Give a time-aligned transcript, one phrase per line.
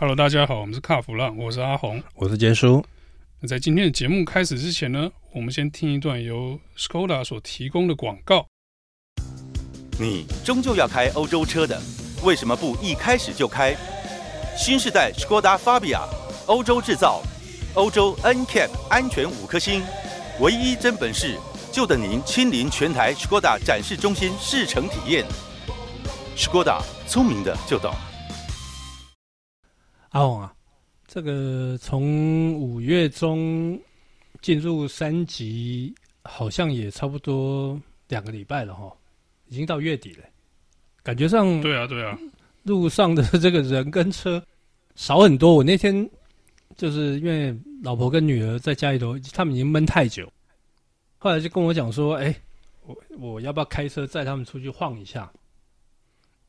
[0.00, 2.84] Hello，大家好，我们是卡弗浪，我是阿红，我是杰叔。
[3.40, 8.46] 那在今天的节目开始之前呢，我们先听一段由 Skoda 所提供的广告。
[9.98, 11.82] 你终究要开欧洲车的，
[12.22, 13.76] 为什么不一开始就开
[14.56, 16.02] 新时代 Skoda Fabia？
[16.46, 17.20] 欧洲制造，
[17.74, 19.82] 欧洲 NCAP 安全五颗星，
[20.38, 21.36] 唯一真本事，
[21.72, 25.26] 就等您亲临全台 Skoda 展示中心试乘体验。
[26.36, 27.92] Skoda，聪明的就懂。
[30.10, 30.54] 阿红啊，
[31.06, 33.78] 这个从五月中
[34.40, 37.78] 进入三级，好像也差不多
[38.08, 38.90] 两个礼拜了哈，
[39.48, 40.24] 已经到月底了，
[41.02, 42.18] 感觉上对啊对啊，
[42.62, 44.42] 路上的这个人跟车
[44.94, 45.54] 少很多。
[45.54, 46.08] 我那天
[46.76, 50.30] 就是因为老婆跟女儿在家里头，他们已经闷太久，
[51.18, 52.34] 后来就跟我讲说：“哎，
[52.86, 55.30] 我我要不要开车载他们出去晃一下？”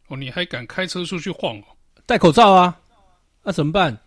[0.07, 1.63] 哦，你还敢开车出去晃哦？
[2.05, 2.79] 戴口罩啊！
[3.43, 3.97] 那怎么办？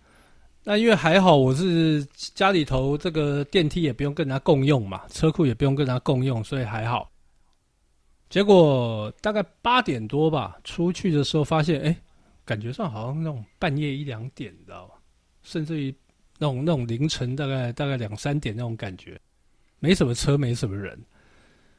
[0.65, 7.11] 那因为还好，我是家里头这个电梯也不用跟人家共用嘛，车库也不用跟人家共用，所以还好。
[8.31, 11.97] 结果大概八点多吧，出去的时候发现，哎，
[12.45, 14.95] 感觉上好像那种半夜一两点，你知道吧？
[15.43, 15.93] 甚至于
[16.39, 19.21] 那种那种凌晨大概大概两三点那种感觉，
[19.81, 20.97] 没什么车，没什么人。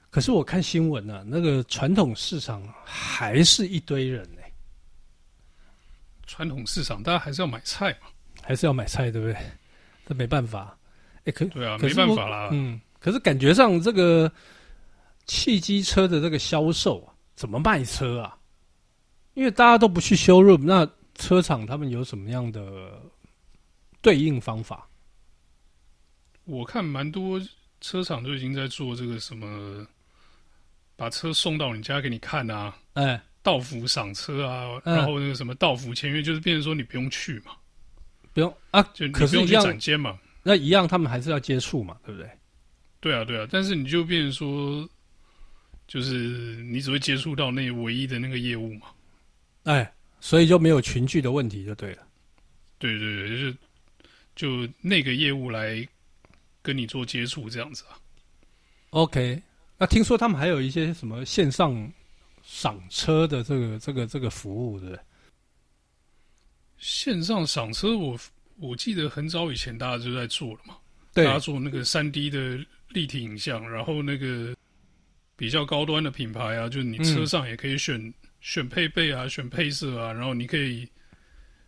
[0.09, 4.41] 可是我看新闻呢、啊，那个传统市场还是一堆人呢。
[6.33, 8.07] 传统市场，大家还是要买菜嘛，
[8.41, 9.37] 还是要买菜，对不对？
[10.03, 10.75] 这没办法，
[11.25, 12.49] 哎，可对啊，没办法啦。
[12.51, 14.31] 嗯，可是感觉上这个
[15.25, 18.35] 汽机车的这个销售啊，怎么卖车啊？
[19.35, 22.99] 因为大家都不去 showroom，那车厂他们有什么样的
[24.01, 24.89] 对应方法？
[26.45, 27.39] 我看蛮多
[27.79, 29.85] 车厂都已经在做这个什么，
[30.95, 33.21] 把车送到你家给你看啊，哎。
[33.43, 37.51] 到府赏车啊，然后那个什么到府签约，就是变成说你不用去嘛，
[38.33, 42.29] 不用啊，就你不用去展间嘛，那一样他们还是要接触嘛，对不对？
[43.01, 44.89] 对啊，对啊，但是你就变成说，
[45.87, 46.13] 就是
[46.63, 48.87] 你只会接触到那唯一的那个业务嘛，
[49.63, 52.07] 哎，所以就没有群聚的问题就对了。
[52.79, 53.57] 对对对，就是
[54.37, 55.85] 就那个业务来
[56.61, 57.99] 跟你做接触这样子啊。
[58.91, 59.43] OK，
[59.77, 61.91] 那听说他们还有一些什么线上。
[62.43, 65.03] 赏车的这个这个这个服务，对不对？
[66.77, 68.11] 线上赏车我，
[68.57, 70.75] 我我记得很早以前大家就在做了嘛，
[71.13, 72.59] 大家做那个三 D 的
[72.89, 74.53] 立体影像，然后那个
[75.37, 80.85] 比较高端的品牌啊，就是你车上也可以选、嗯、选配备啊，选配色啊，然后你可以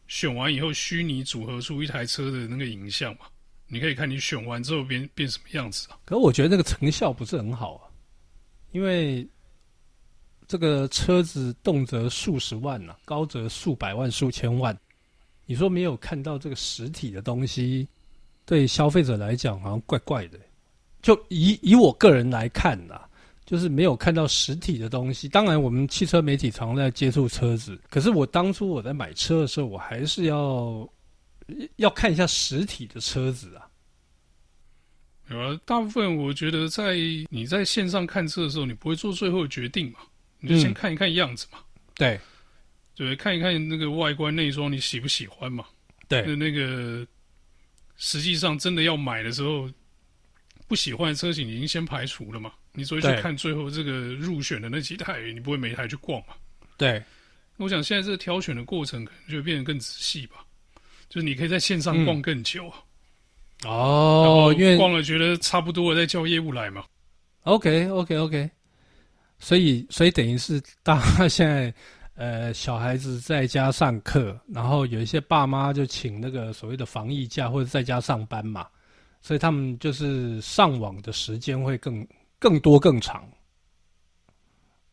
[0.07, 3.21] 选完以后虚拟组合出一台车的那个影像嘛，
[3.67, 5.97] 你可以看你选完之后变变什么样子啊？
[6.05, 7.87] 可是我觉得那个成效不是很好啊，
[8.73, 9.25] 因为。
[10.47, 14.77] 这个车子动辄数十万呐、高则数百万、数千万。
[15.45, 17.87] 你说没有看到这个实体的东西，
[18.45, 20.39] 对消费者来讲好像怪怪的。
[21.01, 23.01] 就以以我个人来看呐，
[23.45, 25.29] 就是没有看到实体的东西。
[25.29, 30.89] 当然，我们汽车媒体常在接触车子，可是我当初我在买车的时候，我还是要
[31.75, 33.69] 要看一下实体的车子啊。
[35.29, 36.95] 有啊，大部分我觉得在
[37.29, 39.99] 你在线上看车的时候，你不会做最后的决定嘛。
[40.39, 42.19] 你就先看一看样子嘛，嗯、对，
[42.95, 45.65] 对，看一看那个外观内装你喜不喜欢嘛？
[46.07, 47.05] 对，那那个
[47.97, 49.69] 实际上真的要买的时候，
[50.67, 52.51] 不喜欢的车型已经先排除了嘛？
[52.73, 56.35] 你所以去看最后这个入选的那几台，你不会每一台去逛嘛？
[56.77, 57.01] 对，
[57.57, 60.45] 我想现在这个挑选的过程可能就会变得更仔细吧，
[61.09, 62.77] 就是你可以在线上逛更久啊。
[63.63, 66.83] 嗯、哦，因为逛了觉得差不多了，再叫业务来嘛。
[67.43, 68.15] OK，OK，OK。
[68.15, 68.49] Okay, okay, okay.
[69.37, 71.73] 所以，所以等于是大家现在，
[72.15, 78.65] 呃，小孩子在家上课，然后有一些爸妈就请那个所谓的防疫假或者在家上班嘛，
[79.21, 82.07] 所以他们就是上网的时间会更
[82.39, 83.29] 更多更长，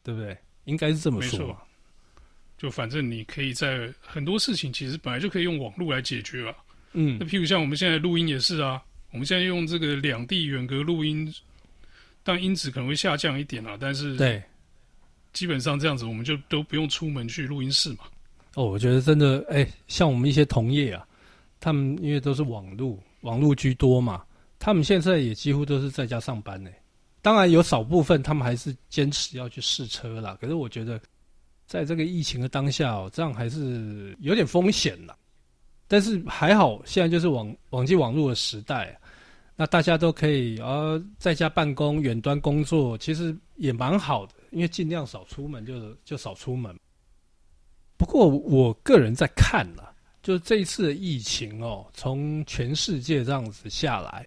[0.03, 0.36] 对不对？
[0.64, 1.48] 应该是这么说。
[1.48, 1.62] 吧。
[2.59, 6.54] 就反正你可以在很多事情其实本来就可以用网络来解决了。
[6.92, 7.16] 嗯。
[7.18, 11.33] 那譬如像我们现在录音也是啊，我们现在用这个两地远隔录音。
[12.22, 14.42] 但音质可能会下降一点啊，但是对，
[15.33, 18.04] 基本上这样子我们就都不用出门去录音室嘛。
[18.54, 21.07] 哦，我觉得真的，哎、欸，像我们一些同业啊，
[21.59, 24.22] 他们因为都是网络，网络居多嘛，
[24.59, 26.71] 他们现在也几乎都是在家上班呢。
[27.22, 31.01] 当然有少部分他们还是坚持要去试车啦，可是我觉得，
[31.66, 35.16] 在这个疫情的当下哦，这样还是有点风险啦。
[35.89, 38.98] 但是还好，现在就是网网际网络的时代。
[39.54, 46.75] 那大家都可以啊，在家办公、远端工作，其实也蛮好的，因为尽量少出门就，就就少出门。
[47.97, 54.27] 不过我个人在看啦，就这一次的疫情哦，从全世界这样子下来，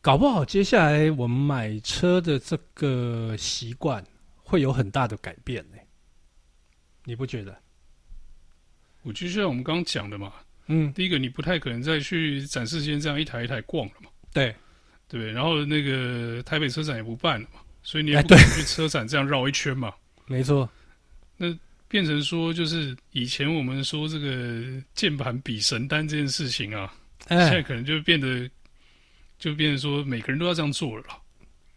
[0.00, 4.04] 搞不好接下来我们买车的这个习惯
[4.34, 5.78] 会有很大的改变呢。
[7.04, 7.56] 你不觉得？
[9.02, 10.32] 我就像我们刚刚讲的嘛，
[10.66, 14.54] 嗯，第一个你不太可能再去展示间这样一台一台逛了嘛，对，
[15.08, 19.92] 对，然后那个台北车展也不办了嘛，所以你也不可能去车展这样绕一圈嘛，
[20.26, 20.68] 没错，
[21.36, 21.56] 那。
[21.88, 26.90] 变成说，就是以前我们说这个键盘比神丹这件事情啊，
[27.28, 28.48] 哎、现在可能就变得，
[29.38, 31.18] 就变成说每个人都要这样做了啦。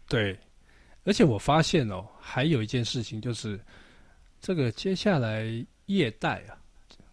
[0.08, 0.34] 对，
[1.04, 3.60] 而且我发现哦，还有一件事情就是，
[4.40, 5.44] 这个接下来
[5.84, 6.56] 业代啊，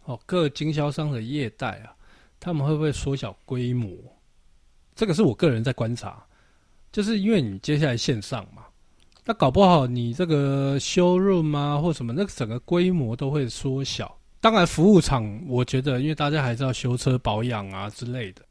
[0.06, 1.92] 哦，各经销商的业代啊，
[2.40, 3.92] 他们会不会缩小规模？
[4.96, 6.24] 这个是我个人在观察，
[6.92, 8.64] 就是因为你接下来线上嘛。
[9.26, 14.18] 那搞不好你这个修润啊，或什么，那整个规模都会缩小。
[14.42, 18.44] 当然，服务厂我觉得，因为大家还是要修车保养啊之类的。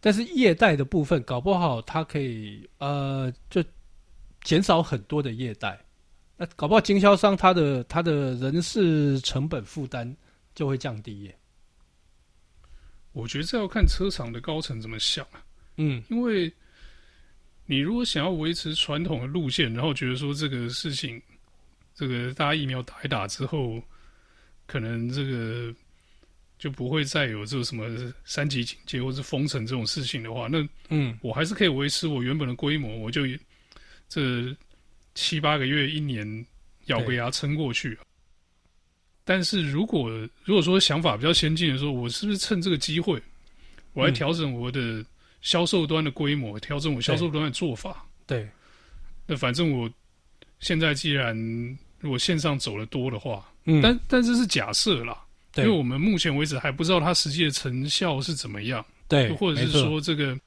[0.00, 3.62] 但是业代的部分，搞不好它可以呃，就
[4.42, 5.78] 减少很多的业代。
[6.36, 10.16] 那搞不好经销商他的他的人事成本负担
[10.54, 11.36] 就会降低耶。
[13.12, 15.42] 我觉得这要看车厂的高层怎么想啊。
[15.78, 16.52] 嗯，因为。
[17.70, 21.20] 你如果想要维持传统的路线，然后觉得说这个事情，
[21.94, 23.78] 这个大家疫苗打一打之后，
[24.66, 25.70] 可能这个
[26.58, 27.84] 就不会再有这个什么
[28.24, 33.26] 三级警戒或是封城这种事情的话，那嗯，我还是可以维持我原本的规模，我就
[34.08, 34.56] 这
[35.14, 36.46] 七八个月、一年
[36.86, 37.98] 咬个牙撑过去。
[39.26, 40.08] 但是如果
[40.42, 43.22] 如果说想法比较先进的时候，我是不是趁这个机会，
[43.92, 45.06] 我来调整我的、嗯？
[45.40, 48.04] 销售端的规模，调整我销售端的做法。
[48.26, 48.48] 对，对，
[49.26, 49.90] 那反正我
[50.60, 51.36] 现在既然
[52.00, 58.84] 如果线上走的多的话，嗯，但但这是假设啦，对，因为我们目前为止还不知道它实际的成效是怎么样。
[59.06, 60.38] 对，或者是说这个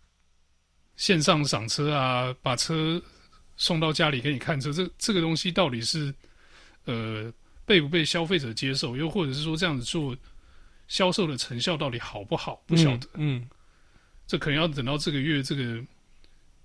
[0.97, 3.01] 线上赏车啊，把车
[3.57, 6.13] 送到家里给你看车，这这个东西到底是
[6.85, 7.33] 呃
[7.65, 8.95] 被不被消费者接受？
[8.95, 10.15] 又或者是说这样子做
[10.87, 12.61] 销售的成效到底好不好？
[12.67, 13.39] 不晓得，嗯。
[13.39, 13.49] 嗯
[14.31, 15.83] 这可能要等到这个月这个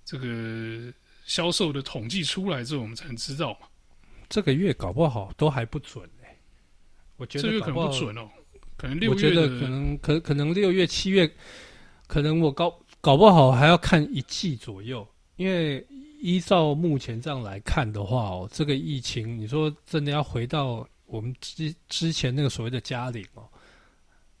[0.05, 0.89] 这个
[1.25, 3.67] 销售的统计出来之后，我们才能知道嘛。
[4.29, 6.37] 这个月搞不好都还不准哎、欸，
[7.17, 8.29] 我觉得这个月可能不准哦，
[8.77, 11.29] 可能六月我觉得可能可可能六月七月，
[12.07, 15.05] 可能我搞搞不好还要看一季左右，
[15.35, 15.85] 因为
[16.21, 23.45] 依照目前这样来看的话哦，这个疫情你说真的要回到我们之之前那个所谓的家里哦，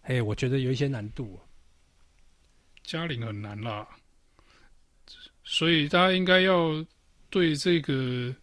[0.03, 1.37] 哎，我觉得有一些难度。
[2.87, 3.85] 嘉陵很难啦，
[5.43, 6.83] 所以大家应该要
[7.29, 8.33] 对这个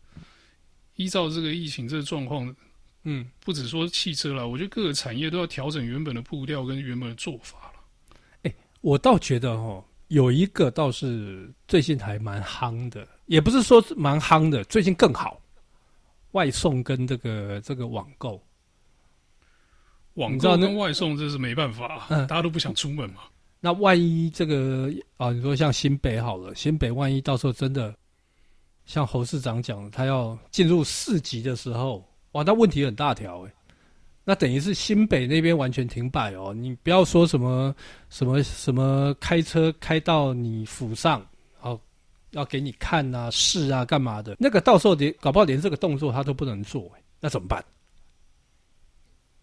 [0.96, 2.54] 依照这个疫情这个状况，
[3.04, 7.80] 嗯，不只说汽车啦，我觉得各个产业都要调整原本的步调跟原本的做法了。
[8.42, 15.40] 哎、欸，我倒觉得哦，有一个倒是最近还蛮夯的，也不是说蛮夯的，最近更好，
[16.32, 18.46] 外送跟这个这个网购，
[20.14, 23.22] 网购跟外送这是没办法，嗯，大家都不想出门嘛。
[23.64, 27.96] 那万一这个啊，你说像新北好了，新北万一到时候真的
[28.84, 33.50] 像侯市长讲，他要进入四级的时候，哇，那问题很大条诶。
[34.22, 36.52] 那等于是新北那边完全停摆哦。
[36.52, 37.74] 你不要说什么
[38.10, 41.26] 什么什么开车开到你府上，
[41.58, 41.80] 好
[42.32, 47.64] 要给你看啊试啊干嘛的，那个到时候连搞不好连这个动作他都不能做诶，那怎么办？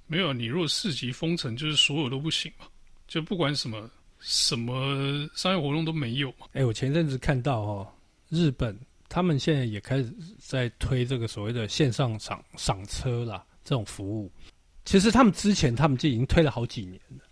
[0.05, 2.67] 没有，你如果四级封城，就是所有都不行嘛，
[3.07, 3.89] 就不管什么。
[4.21, 6.47] 什么商业活动都没有嘛？
[6.53, 7.87] 哎，我前阵子看到哦，
[8.29, 8.77] 日本
[9.09, 14.31] 他们现在也开始在推这个所谓的线上赏赏车啦，这种服务。
[14.85, 17.23] 其实他们之前他们就已经推了好几年了。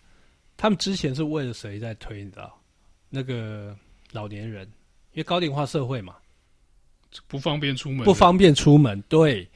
[0.57, 2.23] 他们之前是为了谁在推？
[2.23, 2.59] 你知道？
[3.09, 3.75] 那个
[4.11, 4.65] 老年人，
[5.13, 6.15] 因为高龄化社会嘛，
[7.27, 9.01] 不方便出门，不方便出门。
[9.03, 9.47] 对，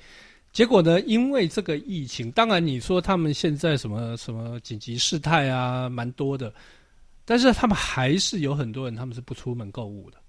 [0.52, 6.54] 结果呢，因为这个疫情，当然你说他们现在什么什么紧急事态啊，蛮多的。
[7.25, 10.22] 但是他们还是有很多人，他们是不出门购物的，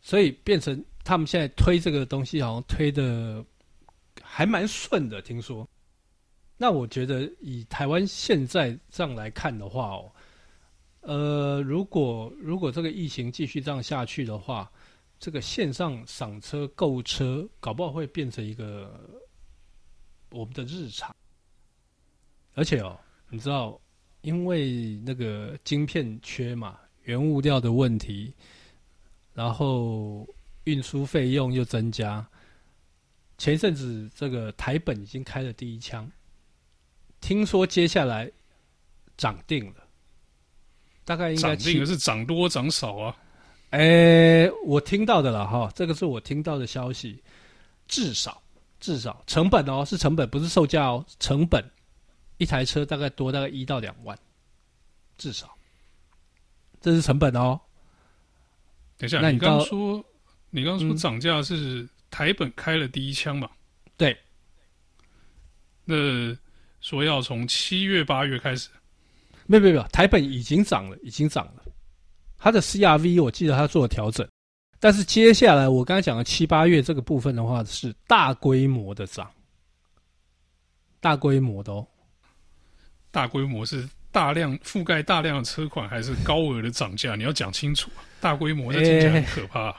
[0.00, 3.44] 所以变成他们现在推这个东西，好像推的
[4.22, 5.20] 还蛮顺的。
[5.20, 5.68] 听说，
[6.56, 10.12] 那我觉得以台湾现在这样来看的话，哦，
[11.02, 14.72] 呃，如果如果这个疫情继续这样下去的话，
[15.18, 19.20] 这个线上赏车购物车，搞不好会变成一个
[20.30, 21.14] 我们的日常。
[22.54, 22.98] 而且哦，
[23.28, 23.78] 你知道。
[24.22, 28.32] 因为那个晶片缺嘛，原物料的问题，
[29.34, 30.26] 然后
[30.64, 32.26] 运输费用又增加。
[33.38, 36.08] 前一阵子这个台本已经开了第一枪，
[37.20, 38.30] 听说接下来
[39.16, 39.84] 涨定了，
[41.04, 43.16] 大概应该涨定的是涨多涨少啊。
[43.70, 47.20] 哎、欸，我听到的了哈，这个是我听到的消息，
[47.88, 48.40] 至少
[48.78, 51.64] 至少成本哦，是成本，不是售价哦，成本
[52.38, 54.18] 一台车大概多大概一到两万，
[55.16, 55.54] 至少，
[56.80, 57.60] 这是成本哦。
[58.98, 60.04] 等一下，那你刚刚说
[60.50, 63.50] 你刚刚说涨价是台本开了第一枪嘛？
[63.96, 64.16] 对。
[65.84, 66.36] 那
[66.80, 68.68] 说要从七月八月开始，
[69.46, 71.64] 没有没有没有，台本已经涨了，已经涨了。
[72.38, 74.28] 它的 CRV 我记得它做了调整，
[74.80, 79.30] 但是接下来我刚才讲的七八月这个部分的话是大规模的涨，
[81.00, 81.86] 大规模的哦，
[83.12, 87.14] 大规模是大量覆盖大量的车款还是高额的涨价？
[87.14, 87.88] 你要讲清楚。
[88.20, 89.76] 大规模那听起来很可怕，啊欸。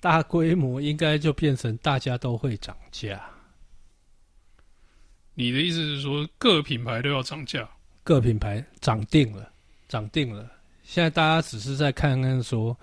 [0.00, 3.22] 大规模应该就变成大家都会涨价。
[5.34, 7.68] 你的意思是说各品牌都要涨价？
[8.02, 9.50] 各品牌涨定了，
[9.88, 10.50] 涨定了。
[10.82, 12.76] 现在大家只是在看看说，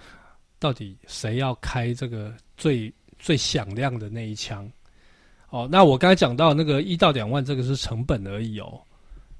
[0.59, 4.71] 到底谁要开这个最最响亮的那一枪？
[5.49, 8.79] 哦，那我刚才讲到那个一到两万，这个是成本而已哦。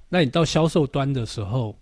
[0.09, 1.77] 那你到销售端的时候，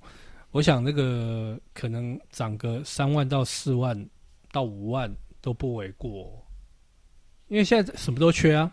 [0.51, 4.10] 我想那个可能涨个三万到四万
[4.51, 6.46] 到五万都不为过，
[7.48, 8.72] 因为现在什么都缺啊。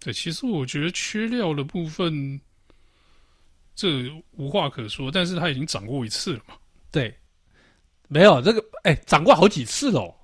[0.00, 2.40] 对，其实我觉得缺料的部分。
[3.76, 6.54] 这无话可说，但是它已经涨过一次了嘛？
[6.92, 7.12] 对，
[8.06, 10.14] 没有这个，哎，涨过好几次喽。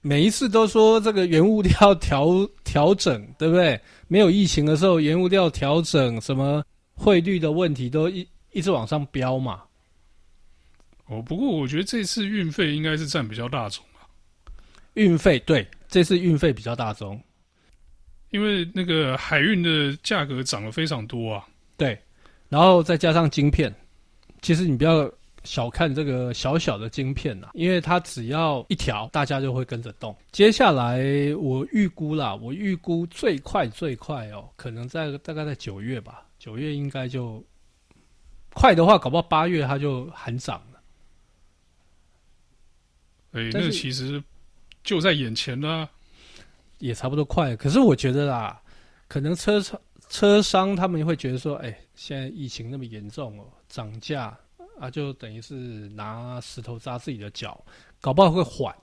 [0.00, 3.78] 每一次都说这个原物料调调整，对不对？
[4.06, 6.64] 没有疫情的时候，原物料调整，什么
[6.98, 9.62] 汇率的问题都一一直往上飙嘛。
[11.06, 14.04] 哦，不过我觉得这次运费应该是占比较大宗啊。
[14.94, 17.18] 运费对，这次运费比较大宗，
[18.30, 21.46] 因为那个海运的价格涨了非常多啊。
[21.76, 21.98] 对。
[22.50, 23.74] 然后再加上晶片，
[24.40, 25.10] 其实你不要
[25.44, 30.16] 小看这个小小的晶片呐，因为它只要一条，大家就会跟着动。
[30.32, 30.98] 接下来
[31.38, 37.44] 我预估啦，我预估最快最快哦，可能在大概在九月吧，九月应该就
[38.54, 40.80] 快的话，搞不好八月它就喊涨了。
[43.32, 44.22] 哎，那其实
[44.82, 45.88] 就在眼前啦，
[46.78, 47.54] 也差不多快。
[47.56, 48.60] 可是我觉得啦，
[49.08, 49.80] 可能车厂。
[50.10, 54.34] 车商他们会觉得说：“哎、欸，现在疫情那么严重哦，涨价
[54.80, 55.54] 啊，就等于是
[55.90, 57.62] 拿石头扎自己的脚，
[58.00, 58.74] 搞不好会缓。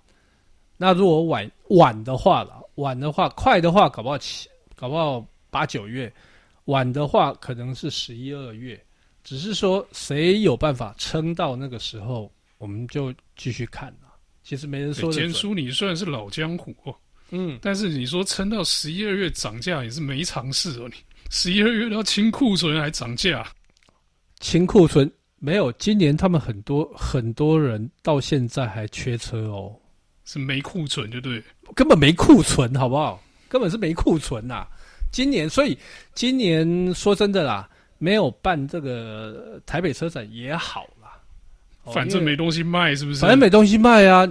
[0.77, 6.07] 那如果晚晚的话了，晚的话，快的话，搞不好七，搞不好八九月；
[6.65, 8.79] 晚的话，可能是十一二月。
[9.23, 14.13] 只是说谁有办法撑到那个时候，我们就继续看了。
[14.43, 15.15] 其实没人说的。
[15.15, 16.95] 坚叔，你算是老江湖哦，
[17.31, 20.95] 嗯，但是你说撑到十一二月涨价也是没常识哦，你。”
[21.31, 23.43] 十一二月都要清库存还涨价，
[24.39, 25.71] 清库存没有。
[25.73, 29.75] 今年他们很多很多人到现在还缺车哦，
[30.23, 31.41] 是没库存就对，
[31.73, 33.19] 根本没库存，好不好？
[33.49, 34.67] 根本是没库存呐。
[35.15, 35.79] 今年，所以
[36.13, 37.69] 今年说真的啦，
[37.99, 41.17] 没有办这个台北车展也好啦，
[41.93, 43.21] 反正没东西卖，是不是？
[43.21, 44.27] 反正没东西卖啊。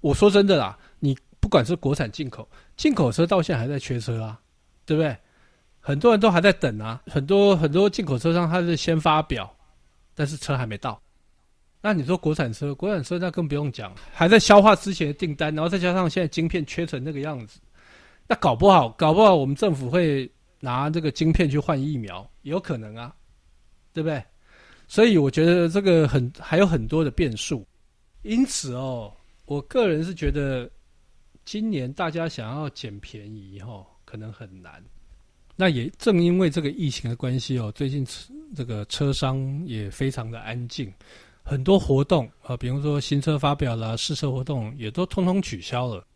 [0.00, 4.36] 我说真的啦，你不管是国产进口，进口车到现在还在缺车啊，
[4.84, 5.16] 对不对？
[5.78, 9.48] 很多人都还在等啊，很多很多进口车商他是先发表，
[10.16, 11.00] 但是车还没到。
[11.80, 17.60] 那你说国产车，国产车那更不用讲，还在消化之前的订单，然后再加上现在晶片缺成那个样子，
[18.28, 20.30] 那搞不好搞不好我们政府会
[20.60, 23.14] 拿这个晶片去换疫苗，有可能啊，
[23.92, 24.22] 对不对？
[24.86, 27.66] 所以我觉得这个很还有很多的变数，
[28.22, 29.10] 因此哦，
[29.46, 30.70] 我个人是觉得
[31.44, 34.82] 今年大家想要捡便宜哦，可能很难。
[35.56, 38.06] 那也正因为这个疫情的关系哦，最近
[38.54, 40.92] 这个车商也非常的安静，
[41.42, 46.06] 很多活动啊，比如说新车发表啦、试车活动也都通通取消了。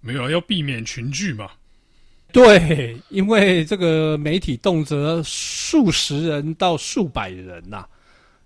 [0.00, 1.50] 没有，要避免群聚嘛。
[2.32, 7.88] 对，因为这个媒体动辄数十人到数百人呐、啊，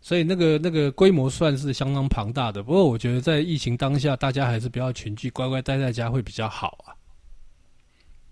[0.01, 2.63] 所以那个那个规模算是相当庞大的。
[2.63, 6.95] 不过我觉得在疫情当下，大家还是不要群聚，乖乖待在家会比较好啊。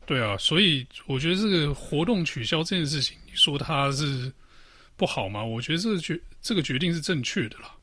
[0.06, 4.32] 对啊，所以我觉得这个活动取消这件事情，你说它是
[4.96, 5.44] 不好吗？
[5.44, 7.74] 我觉得这个决这个决定是正确的啦。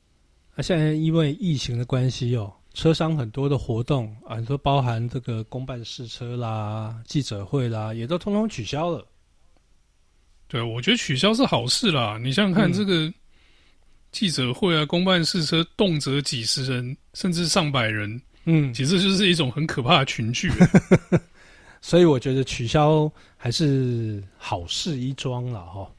[0.56, 9.04] 那现在因为疫情的关系哦，车商很多的活动啊，你说包含这个公办试车啦、记者会啦，也都通通取消了。
[10.48, 12.20] 对，我觉得取消是好事啦。
[12.22, 13.12] 你想想看，这个
[14.12, 20.52] 记者会啊、公办试车，动辄几十人甚至上百人，嗯，其实就是一种很可怕的群聚。
[21.82, 25.90] 所以我觉得取消还是好事一桩了哈。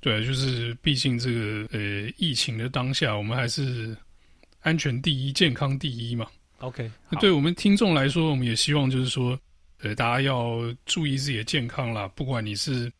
[0.00, 3.96] 对，就是毕竟这个呃疫情的当下，我们还是
[4.62, 6.26] 安全第一、健康第一嘛。
[6.58, 9.38] OK，那对我们听众来说，我们也希望就是说，
[9.80, 12.06] 呃，大家要注意自己的健康啦。
[12.14, 12.90] 不管你是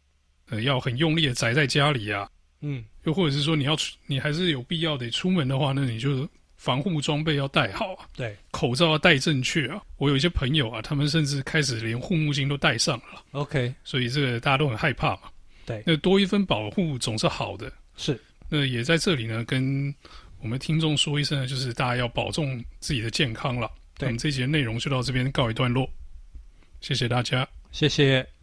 [0.50, 2.28] 呃要很用力的宅在家里啊，
[2.60, 8.06] 嗯，又或者是说你要出，你还是有必要得出门的话，那你就防护装备要戴好啊。
[8.16, 9.80] 对，口罩要戴正确啊。
[9.96, 13.24] 我有一些朋友啊，他们甚至开始连护目镜都戴上了。
[13.30, 15.22] OK，所以这个大家都很害怕嘛。
[15.64, 17.72] 对，那多一分保护总是好的。
[17.96, 19.94] 是，那也在这里呢，跟
[20.42, 23.70] 我们听众说一声呢，就是大家要保重自己的健康了。
[24.00, 25.88] 我们这节内容就到这边告一段落，
[26.80, 28.41] 谢谢大家，谢谢。